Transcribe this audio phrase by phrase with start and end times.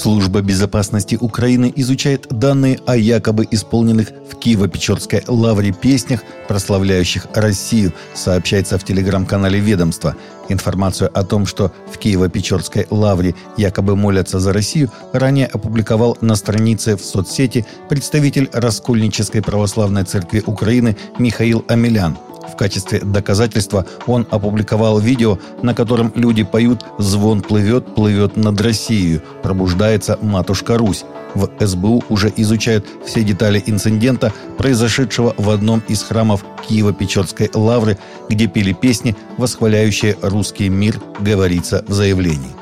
[0.00, 8.78] Служба безопасности Украины изучает данные о якобы исполненных в Киево-Печорской лавре песнях, прославляющих Россию, сообщается
[8.78, 10.16] в телеграм-канале ведомства.
[10.48, 16.96] Информацию о том, что в Киево-Печорской лавре якобы молятся за Россию, ранее опубликовал на странице
[16.96, 22.16] в соцсети представитель Раскольнической православной церкви Украины Михаил Амелян–
[22.50, 29.20] в качестве доказательства он опубликовал видео, на котором люди поют «Звон плывет, плывет над Россией,
[29.42, 31.04] пробуждается матушка Русь».
[31.34, 37.98] В СБУ уже изучают все детали инцидента, произошедшего в одном из храмов Киево-Печорской лавры,
[38.28, 42.59] где пели песни, восхваляющие русский мир, говорится в заявлении.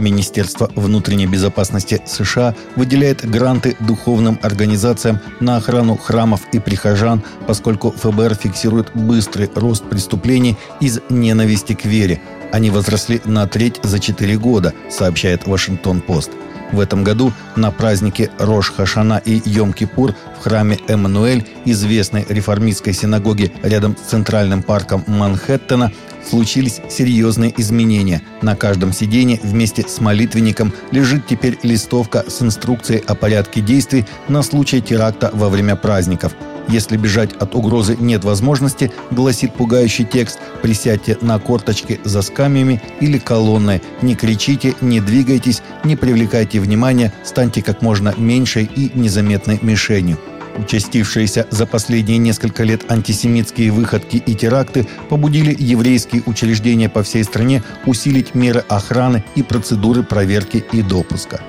[0.00, 8.34] Министерство внутренней безопасности США выделяет гранты духовным организациям на охрану храмов и прихожан, поскольку ФБР
[8.34, 12.20] фиксирует быстрый рост преступлений из ненависти к вере.
[12.52, 16.30] Они возросли на треть за четыре года, сообщает Вашингтон-Пост.
[16.72, 23.96] В этом году на празднике Рош-Хашана и Йом-Кипур в храме Эммануэль, известной реформистской синагоге рядом
[23.96, 25.92] с Центральным парком Манхэттена,
[26.28, 28.22] случились серьезные изменения.
[28.42, 34.42] На каждом сиденье вместе с молитвенником лежит теперь листовка с инструкцией о порядке действий на
[34.42, 36.34] случай теракта во время праздников.
[36.68, 43.18] Если бежать от угрозы нет возможности, гласит пугающий текст, присядьте на корточки за скамьями или
[43.18, 50.18] колонной, не кричите, не двигайтесь, не привлекайте внимания, станьте как можно меньшей и незаметной мишенью.
[50.56, 57.62] Участившиеся за последние несколько лет антисемитские выходки и теракты побудили еврейские учреждения по всей стране
[57.86, 61.40] усилить меры охраны и процедуры проверки и допуска.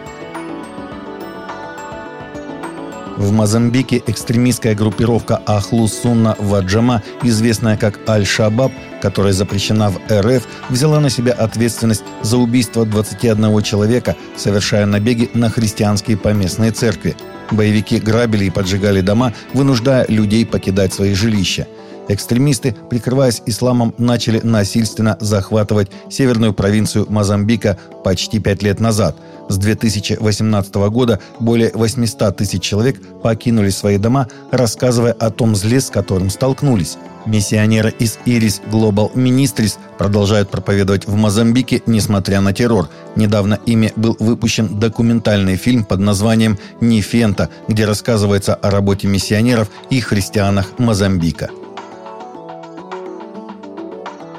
[3.18, 11.00] В Мозамбике экстремистская группировка Ахлу Сунна Ваджама, известная как Аль-Шабаб, которая запрещена в РФ, взяла
[11.00, 17.16] на себя ответственность за убийство 21 человека, совершая набеги на христианские поместные церкви.
[17.52, 21.68] Боевики грабили и поджигали дома, вынуждая людей покидать свои жилища.
[22.12, 29.16] Экстремисты, прикрываясь исламом, начали насильственно захватывать северную провинцию Мозамбика почти пять лет назад.
[29.48, 35.90] С 2018 года более 800 тысяч человек покинули свои дома, рассказывая о том зле, с
[35.90, 36.98] которым столкнулись.
[37.26, 42.90] Миссионеры из Iris Global Ministries продолжают проповедовать в Мозамбике, несмотря на террор.
[43.16, 50.02] Недавно ими был выпущен документальный фильм под названием «Нефента», где рассказывается о работе миссионеров и
[50.02, 51.50] христианах Мозамбика.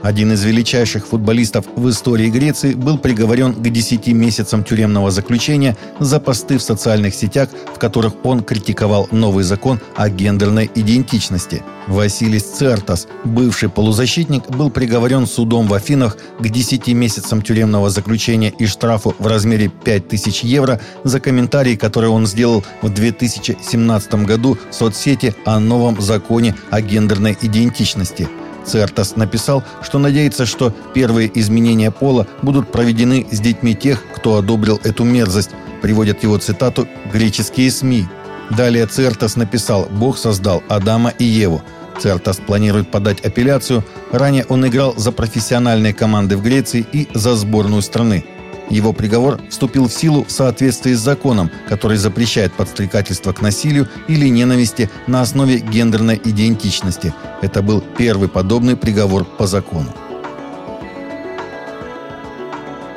[0.02, 6.18] Один из величайших футболистов в истории Греции был приговорен к 10 месяцам тюремного заключения за
[6.18, 11.62] посты в социальных сетях, в которых он критиковал новый закон о гендерной идентичности.
[11.86, 18.66] Василис Цертас, бывший полузащитник, был приговорен судом в Афинах к 10 месяцам тюремного заключения и
[18.66, 25.34] штрафу в размере 5000 евро за комментарии, которые он сделал в 2017 году в соцсети
[25.44, 28.28] о новом законе о гендерной идентичности–
[28.64, 34.80] Цертас написал, что надеется, что первые изменения пола будут проведены с детьми тех, кто одобрил
[34.84, 35.50] эту мерзость,
[35.80, 38.06] приводят его цитату греческие СМИ.
[38.50, 41.62] Далее Цертас написал «Бог создал Адама и Еву».
[41.98, 43.84] Цертас планирует подать апелляцию.
[44.10, 48.24] Ранее он играл за профессиональные команды в Греции и за сборную страны.
[48.72, 54.26] Его приговор вступил в силу в соответствии с законом, который запрещает подстрекательство к насилию или
[54.28, 57.12] ненависти на основе гендерной идентичности.
[57.42, 59.92] Это был первый подобный приговор по закону.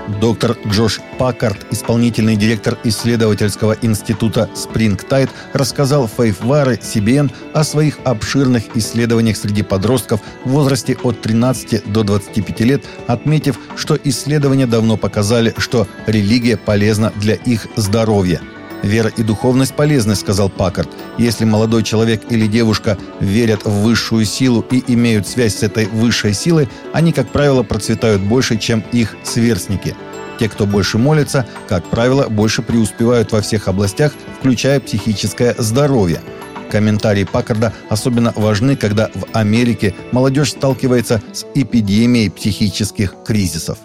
[0.07, 9.35] Доктор Джош Паккарт, исполнительный директор исследовательского института Springtide, рассказал Фейфваре CBN о своих обширных исследованиях
[9.35, 15.87] среди подростков в возрасте от 13 до 25 лет, отметив, что исследования давно показали, что
[16.05, 18.41] религия полезна для их здоровья–
[18.83, 20.89] «Вера и духовность полезны»,— сказал Паккарт.
[21.17, 26.33] «Если молодой человек или девушка верят в высшую силу и имеют связь с этой высшей
[26.33, 29.95] силой, они, как правило, процветают больше, чем их сверстники».
[30.39, 36.21] Те, кто больше молится, как правило, больше преуспевают во всех областях, включая психическое здоровье.
[36.69, 43.77] Комментарии Паккарда особенно важны, когда в Америке молодежь сталкивается с эпидемией психических кризисов.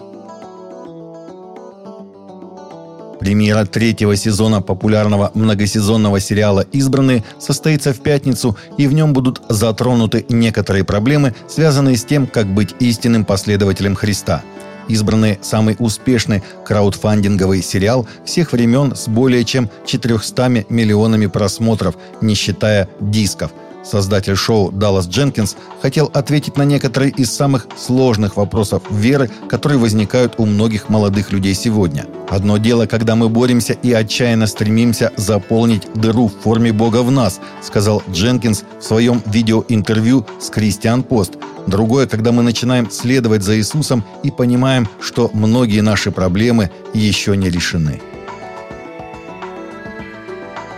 [3.30, 10.26] Премьера третьего сезона популярного многосезонного сериала «Избранные» состоится в пятницу, и в нем будут затронуты
[10.28, 14.42] некоторые проблемы, связанные с тем, как быть истинным последователем Христа.
[14.88, 22.88] «Избранные»– самый успешный краудфандинговый сериал всех времен с более чем 400 миллионами просмотров, не считая
[22.98, 29.78] дисков– Создатель шоу Даллас Дженкинс хотел ответить на некоторые из самых сложных вопросов веры, которые
[29.78, 32.06] возникают у многих молодых людей сегодня.
[32.28, 37.40] Одно дело, когда мы боремся и отчаянно стремимся заполнить дыру в форме Бога в нас,
[37.62, 41.32] сказал Дженкинс в своем видеоинтервью с Кристиан Пост.
[41.66, 47.50] Другое, когда мы начинаем следовать за Иисусом и понимаем, что многие наши проблемы еще не
[47.50, 48.00] решены.